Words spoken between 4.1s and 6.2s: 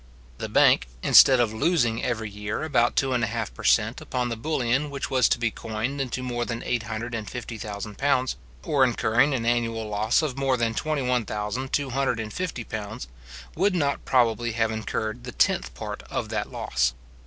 the bullion which was to be coined